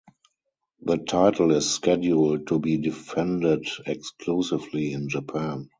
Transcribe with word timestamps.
The 0.81 0.97
title 0.97 1.51
is 1.51 1.69
scheduled 1.69 2.47
to 2.47 2.57
be 2.57 2.77
defended 2.77 3.67
exclusively 3.85 4.93
in 4.93 5.09
Japan. 5.09 5.69